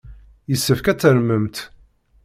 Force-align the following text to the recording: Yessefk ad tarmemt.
Yessefk 0.49 0.85
ad 0.91 0.97
tarmemt. 0.99 1.57